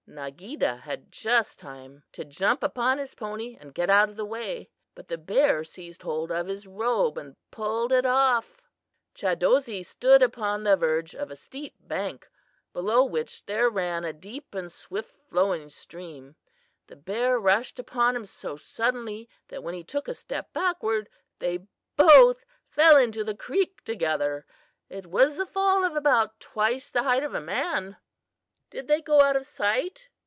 "Nageedah 0.09 0.81
had 0.81 1.09
just 1.09 1.57
time 1.57 2.03
to 2.11 2.25
jump 2.25 2.63
upon 2.63 2.97
his 2.97 3.15
pony 3.15 3.55
and 3.57 3.73
get 3.73 3.89
out 3.89 4.09
of 4.09 4.17
the 4.17 4.25
way, 4.25 4.69
but 4.93 5.07
the 5.07 5.17
bear 5.17 5.63
seized 5.63 6.01
hold 6.01 6.29
of 6.31 6.47
his 6.47 6.67
robe 6.67 7.17
and 7.17 7.37
pulled 7.49 7.93
it 7.93 8.05
off. 8.05 8.61
Chadozee 9.15 9.83
stood 9.85 10.21
upon 10.21 10.63
the 10.65 10.75
verge 10.75 11.15
of 11.15 11.31
a 11.31 11.37
steep 11.37 11.75
bank, 11.79 12.27
below 12.73 13.05
which 13.05 13.45
there 13.45 13.69
ran 13.69 14.03
a 14.03 14.11
deep 14.11 14.53
and 14.53 14.69
swift 14.69 15.15
flowing 15.29 15.69
stream. 15.69 16.35
The 16.87 16.97
bear 16.97 17.39
rushed 17.39 17.79
upon 17.79 18.13
him 18.17 18.25
so 18.25 18.57
suddenly 18.57 19.29
that 19.47 19.63
when 19.63 19.75
he 19.75 19.83
took 19.85 20.09
a 20.09 20.13
step 20.13 20.51
backward, 20.51 21.07
they 21.39 21.59
both 21.95 22.43
fell 22.67 22.97
into 22.97 23.23
the 23.23 23.33
creek 23.37 23.81
together. 23.85 24.45
It 24.89 25.07
was 25.07 25.39
a 25.39 25.45
fall 25.45 25.85
of 25.85 25.95
about 25.95 26.37
twice 26.41 26.89
the 26.91 27.03
height 27.03 27.23
of 27.23 27.33
a 27.33 27.39
man." 27.39 27.95
"Did 28.69 28.87
they 28.87 29.01
go 29.01 29.19
out 29.19 29.35
of 29.35 29.45
sight?" 29.45 30.07